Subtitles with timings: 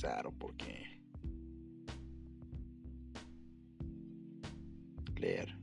[0.00, 0.98] pensar o por qué
[5.16, 5.54] leer.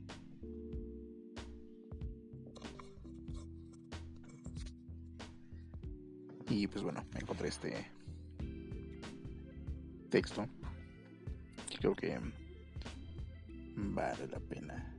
[6.50, 7.86] Y pues bueno, encontré este
[10.08, 10.46] texto
[11.68, 12.18] que creo que
[13.76, 14.94] vale la pena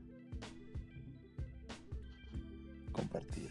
[2.92, 3.50] compartir.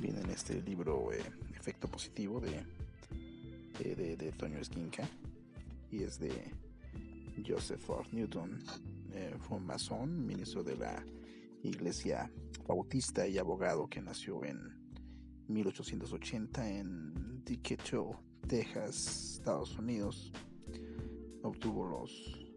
[0.00, 1.22] Viene en este libro eh,
[1.56, 2.62] Efecto Positivo de,
[3.78, 5.08] de, Toño Esquinca
[5.90, 6.32] y es de
[7.46, 8.58] Joseph Ford Newton.
[9.12, 11.04] Eh, fue un masón, ministro de la
[11.62, 12.30] Iglesia
[12.66, 14.58] Bautista y abogado que nació en
[15.48, 20.32] 1880 en Decatur, Texas, Estados Unidos.
[21.42, 22.52] Obtuvo los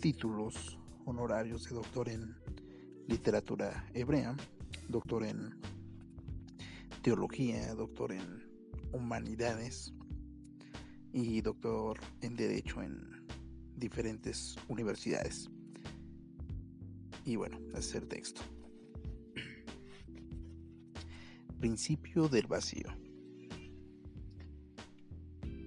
[0.00, 2.34] títulos honorarios de doctor en
[3.06, 4.34] literatura hebrea,
[4.88, 5.60] doctor en
[7.02, 8.42] teología, doctor en
[8.92, 9.92] humanidades
[11.16, 13.26] y doctor en derecho en
[13.74, 15.48] diferentes universidades.
[17.24, 18.42] Y bueno, hacer texto.
[21.58, 22.88] Principio del vacío.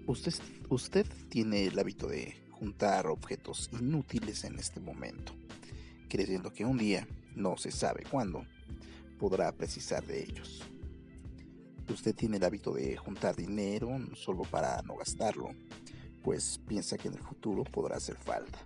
[0.06, 0.34] Usted,
[0.70, 5.34] usted tiene el hábito de juntar objetos inútiles en este momento,
[6.10, 8.46] creyendo que un día, no se sabe cuándo,
[9.18, 10.62] podrá precisar de ellos.
[11.90, 15.50] Usted tiene el hábito de juntar dinero solo para no gastarlo,
[16.24, 18.60] pues piensa que en el futuro podrá hacer falta.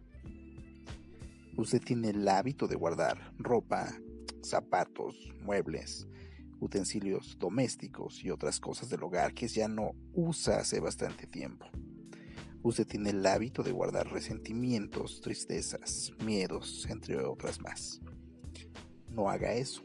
[1.55, 3.93] Usted tiene el hábito de guardar ropa,
[4.41, 6.05] zapatos, muebles,
[6.59, 11.65] utensilios domésticos y otras cosas del hogar que ya no usa hace bastante tiempo.
[12.61, 18.01] Usted tiene el hábito de guardar resentimientos, tristezas, miedos, entre otras más.
[19.09, 19.83] No haga eso.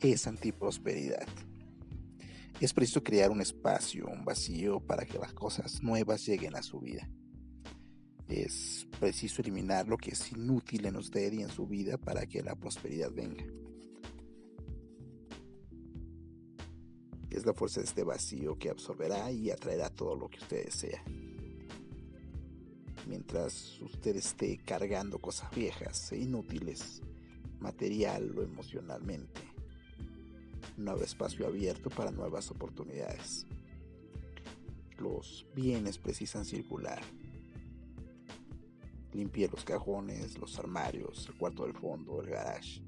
[0.00, 1.26] Es antiprosperidad.
[2.64, 6.80] Es preciso crear un espacio, un vacío para que las cosas nuevas lleguen a su
[6.80, 7.06] vida.
[8.26, 12.42] Es preciso eliminar lo que es inútil en usted y en su vida para que
[12.42, 13.44] la prosperidad venga.
[17.28, 21.04] Es la fuerza de este vacío que absorberá y atraerá todo lo que usted desea.
[23.06, 27.02] Mientras usted esté cargando cosas viejas e inútiles,
[27.60, 29.53] material o emocionalmente,
[30.76, 33.46] no habrá espacio abierto para nuevas oportunidades.
[34.98, 37.02] Los bienes precisan circular.
[39.12, 42.82] Limpie los cajones, los armarios, el cuarto del fondo, el garage.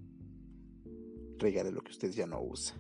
[1.38, 2.76] Regale lo que usted ya no usa.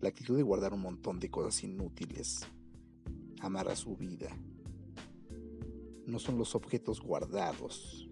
[0.00, 2.40] La actitud de guardar un montón de cosas inútiles
[3.40, 4.30] amarra su vida.
[6.06, 8.09] No son los objetos guardados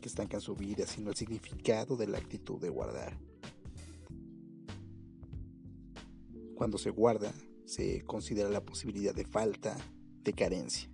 [0.00, 3.18] que estancan su vida, sino el significado de la actitud de guardar.
[6.54, 7.32] Cuando se guarda,
[7.64, 9.76] se considera la posibilidad de falta,
[10.24, 10.90] de carencia.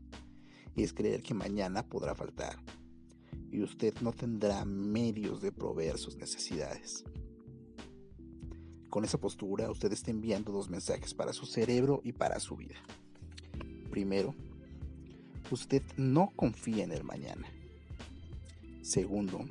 [0.74, 2.58] Y es creer que mañana podrá faltar.
[3.50, 7.04] Y usted no tendrá medios de proveer sus necesidades.
[8.90, 12.76] Con esa postura, usted está enviando dos mensajes para su cerebro y para su vida.
[13.90, 14.34] Primero,
[15.50, 17.48] usted no confía en el mañana.
[18.86, 19.44] Segundo,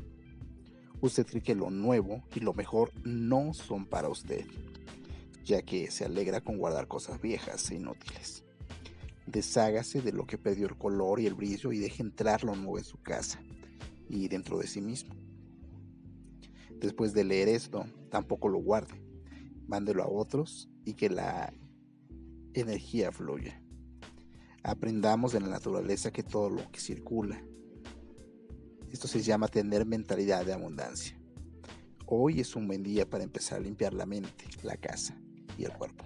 [1.01, 4.45] usted cree que lo nuevo y lo mejor no son para usted,
[5.43, 8.45] ya que se alegra con guardar cosas viejas e inútiles.
[9.27, 12.77] Deshágase de lo que perdió el color y el brillo y deje entrar lo nuevo
[12.77, 13.41] en su casa
[14.07, 15.13] y dentro de sí mismo.
[16.79, 19.03] Después de leer esto, tampoco lo guarde
[19.67, 21.53] mándelo a otros y que la
[22.53, 23.61] energía fluya.
[24.63, 27.43] Aprendamos de la naturaleza que todo lo que circula.
[28.95, 31.19] Esto se llama tener mentalidad de abundancia.
[32.05, 35.13] Hoy es un buen día para empezar a limpiar la mente, la casa
[35.57, 36.05] y el cuerpo.